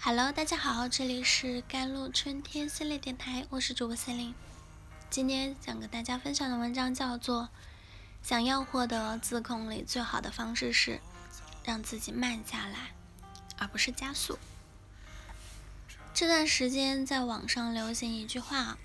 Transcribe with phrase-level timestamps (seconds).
[0.00, 4.32] Hello，大家好，这里是甘露春天系列电台，我是主播森林。
[5.10, 7.42] 今天想跟大家分享的文章叫做
[8.22, 11.00] 《想要获得自控力最好的方式是
[11.64, 12.94] 让自己慢下来，
[13.58, 14.34] 而不是加速》。
[16.14, 18.78] 这段时间在网上流行一句话。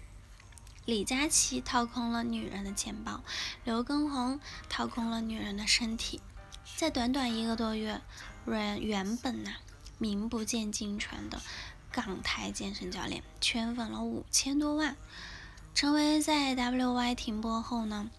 [0.85, 3.23] 李佳琦掏空了女人的钱包，
[3.63, 6.19] 刘畊宏掏空了女人的身体，
[6.75, 8.01] 在短短一个多月，
[8.45, 9.51] 原原本呐
[10.03, 11.41] 名不见经传的
[11.89, 14.97] 港台健身教练圈粉了五千多万，
[15.73, 18.11] 成为在 WY 停播后呢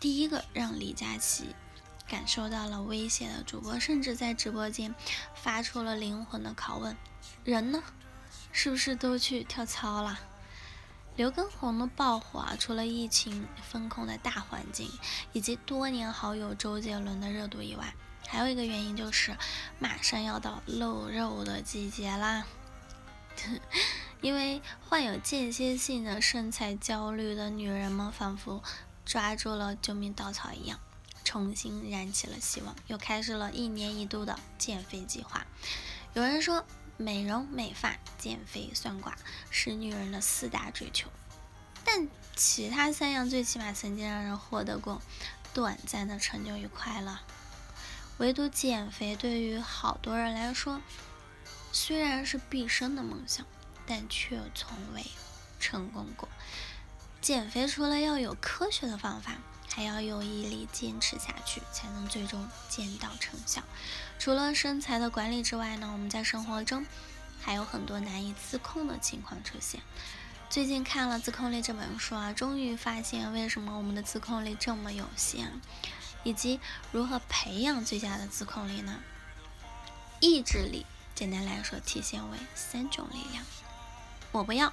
[0.00, 1.54] 第一个让李佳琦
[2.08, 4.94] 感受到了威胁的主播，甚至在直播间
[5.34, 6.96] 发出了灵魂的拷问：
[7.44, 7.82] 人呢？
[8.52, 10.18] 是不是都去跳操了？
[11.14, 14.90] 刘畊宏的爆火啊，除了疫情封控的大环境，
[15.34, 17.94] 以及多年好友周杰伦的热度以外，
[18.26, 19.36] 还有一个原因就是
[19.78, 22.44] 马上要到露肉的季节啦。
[24.20, 28.62] 因为患有间歇性的身材焦虑的女人们，仿佛
[29.04, 30.80] 抓住了救命稻草一样，
[31.24, 35.46] 重新燃起了希望，又开始了一年一度的减肥计划。
[36.14, 36.64] 有人说。
[36.98, 39.14] 美容、美发、减肥、算卦
[39.50, 41.10] 是女人的四大追求，
[41.84, 45.02] 但其他三样最起码曾经让人获得过
[45.52, 47.18] 短暂的成就与快乐。
[48.18, 50.80] 唯独减肥对于好多人来说，
[51.72, 53.44] 虽然是毕生的梦想，
[53.86, 55.04] 但却从未
[55.60, 56.28] 成功过。
[57.20, 59.32] 减肥除了要有科学的方法。
[59.68, 63.62] 还要有毅力坚持下去，才能最终见到成效。
[64.18, 66.86] 除了身材的管理之外呢，我们在生活中
[67.42, 69.82] 还有很多难以自控的情况出现。
[70.48, 75.60] 最近看了《自控力》这本书啊，终于发现为什么我们的自控力这么有限，
[76.26, 76.58] 以及
[76.90, 79.00] 如何培养最佳的自控力呢？
[80.18, 83.44] 意志力，简单来说，体现为三种力量。
[84.32, 84.72] 我不要。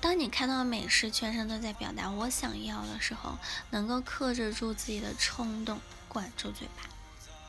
[0.00, 3.38] 当你看到美食，全身都在表达我想要的时候，
[3.68, 6.88] 能够克制住自己的冲动，管住嘴巴。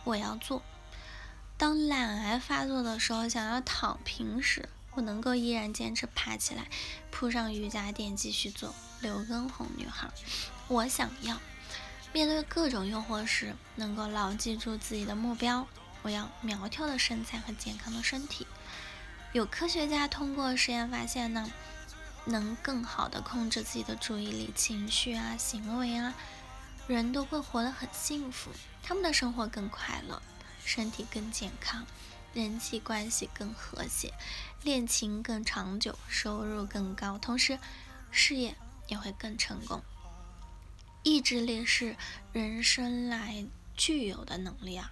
[0.04, 0.62] 我要做。
[1.56, 6.68] 当懒癌发作的时候，想要躺平时，我能够依然坚持爬起来，
[7.10, 8.76] 铺上瑜伽垫继续做。
[9.00, 10.10] 刘畊宏女孩，
[10.68, 11.40] 我想要
[12.14, 15.68] 面对各种诱惑时，能够牢记住自己的目标。
[16.02, 18.46] 我要苗条的身材和健康的身体。
[19.34, 21.52] 有科学家通过实验发现呢。
[22.30, 26.14] 能更好的控制自己的注意力、情绪啊、行为啊，
[26.86, 28.52] 人都会活得很幸福，
[28.84, 30.22] 他们的生活更快乐，
[30.66, 31.86] 身体更健康，
[32.34, 34.14] 人际关系更和谐，
[34.62, 37.58] 恋情更长久，收入更高，同时
[38.12, 38.58] 事业
[38.90, 39.82] 也会更成功。
[41.08, 41.96] 意志力是
[42.34, 43.48] 人生来
[43.78, 44.92] 具有的能力啊！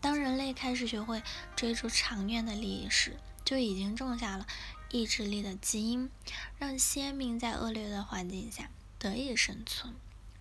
[0.00, 1.22] 当人类开始学会
[1.54, 4.44] 追逐长远的利益时，就已经种下了。
[4.90, 6.10] 意志力的基因，
[6.58, 9.94] 让先民在恶劣的环境下得以生存。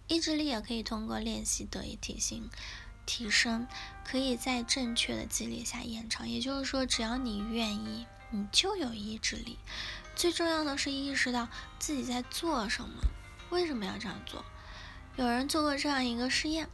[0.07, 2.49] 意志力也可以通过练习得以提升，
[3.05, 3.67] 提升
[4.03, 6.27] 可以在正确的激励下延长。
[6.27, 9.59] 也就是说，只要你愿意，你就有意志力。
[10.15, 13.03] 最重要的是意识到自己在做什么，
[13.51, 14.43] 为什么要这样做。
[15.17, 16.69] 有人做过这样一个试验：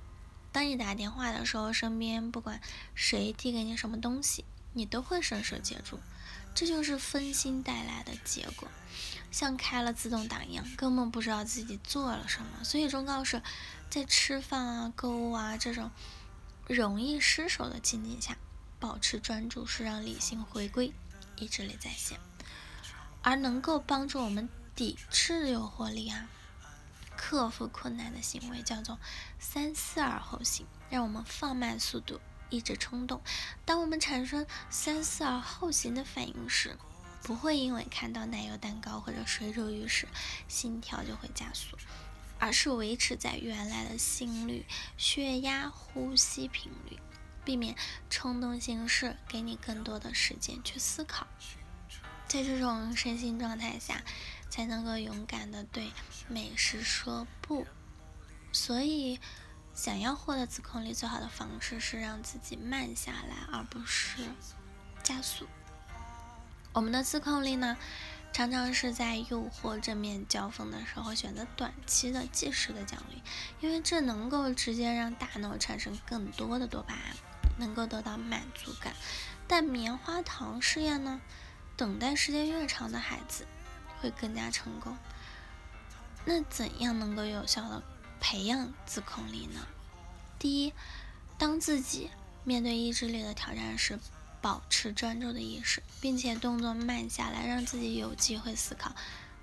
[0.51, 2.61] 当你打电话的时候，身边不管
[2.93, 5.99] 谁递给你什么东西，你都会伸手接住。
[6.53, 8.67] 这就是分心带来的结果，
[9.31, 12.63] 像开了自动挡一样，根本不知道自己做了什么。
[12.63, 13.41] 所以忠告是，
[13.89, 15.91] 在吃饭啊、购物啊这种
[16.67, 18.37] 容易失手的情景下，
[18.79, 20.93] 保持专注是让理性回归、
[21.35, 22.19] 意志力在线，
[23.21, 26.27] 而能够帮助我们抵制诱惑力啊、
[27.17, 28.99] 克服困难的行为叫做
[29.39, 32.21] 三思而后行，让我们放慢速度。
[32.49, 33.21] 抑制冲动。
[33.65, 36.77] 当我们产生三思而后行的反应时，
[37.21, 40.07] 不会因为看到奶油蛋糕或者水煮鱼时
[40.47, 41.75] 心跳就会加速，
[42.39, 44.65] 而是维持在原来的心率、
[44.97, 46.97] 血压、呼吸频率，
[47.43, 47.75] 避免
[48.09, 51.27] 冲动行事，给你更多的时间去思考。
[52.27, 54.03] 在这种身心状态下，
[54.49, 55.91] 才能够勇敢的对
[56.27, 57.65] 美食说不。
[58.51, 59.19] 所以。
[59.73, 64.23] 想要获得自控力，最好的方式是让自己慢下来，而不是
[65.03, 65.45] 加速。
[66.73, 67.77] 我们的自控力呢，
[68.33, 73.21] 常常是在诱惑正面交锋的时候选择短期的、即时的奖励，
[73.61, 77.15] 因为这能够直接让大脑产生更多的多巴胺，
[77.59, 78.95] 能够得到满足感。
[79.47, 81.21] 但棉花糖试验呢，
[81.77, 83.47] 等待时间越长的孩子
[84.01, 84.97] 会更加成功。
[86.25, 87.81] 那怎样能够有效的？
[88.19, 89.67] 培养自控力呢？
[90.39, 90.73] 第一，
[91.37, 92.09] 当自己
[92.43, 93.99] 面对意志力的挑战时，
[94.41, 98.95] 保持专注的意识，并且动作慢下来，让自己有机会思考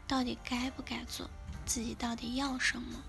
[0.09, 1.31] 到底该不该做，
[1.65, 3.01] 自己到底要什么。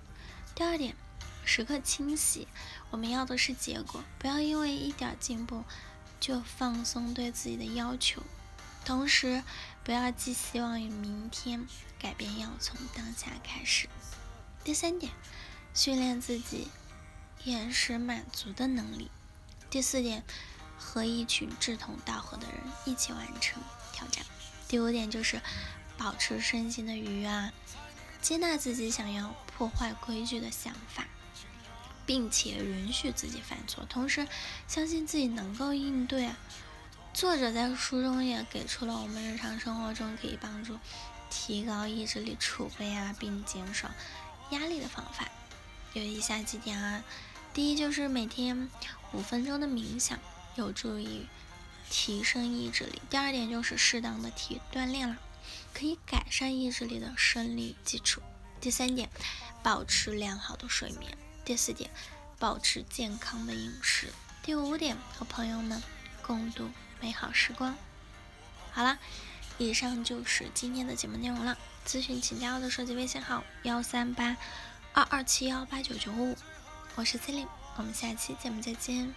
[0.53, 0.95] 第二点，
[1.43, 2.47] 时刻清晰，
[2.91, 5.63] 我们要的是结果，不要因为一点进步
[6.19, 8.21] 就放松对自己的要求。
[8.85, 9.43] 同时，
[9.83, 11.67] 不要寄希望于明天，
[11.99, 13.89] 改变要从当下开始。
[14.63, 15.11] 第三点，
[15.73, 16.69] 训练自己
[17.43, 19.11] 延时满足的能力。
[19.69, 20.23] 第四点。
[20.77, 24.25] 和一群志同道合的人一起完成挑战。
[24.67, 25.41] 第五点就是
[25.97, 27.53] 保持身心的愉悦，啊，
[28.21, 31.07] 接纳自己想要破坏规矩的想法，
[32.05, 34.27] 并且允许自己犯错，同时
[34.67, 36.29] 相信自己能够应对。
[37.15, 40.77] 作者在书中也给出了我们日常生活中可以帮助
[41.29, 43.89] 提高意志力储备啊，并减少
[44.49, 45.29] 压力的方法，
[45.93, 47.01] 有以下几点啊。
[47.53, 48.69] 第一就是每天
[49.13, 50.19] 五分钟的冥想。
[50.55, 51.25] 有助于
[51.89, 53.01] 提升意志力。
[53.09, 55.17] 第二点就是适当的体育锻炼了，
[55.73, 58.21] 可以改善意志力的生理基础。
[58.59, 59.09] 第三点，
[59.63, 61.17] 保持良好的睡眠。
[61.45, 61.89] 第四点，
[62.39, 64.13] 保持健康的饮食。
[64.43, 65.81] 第五点，和朋友们
[66.21, 66.69] 共度
[67.01, 67.75] 美好时光。
[68.71, 68.97] 好了，
[69.57, 71.57] 以上就是今天的节目内容了。
[71.85, 74.35] 咨询请加我的设计微信号：幺三八
[74.93, 76.35] 二二七幺八九九五。
[76.95, 79.13] 我是 c e l i n e 我们下期节目再见。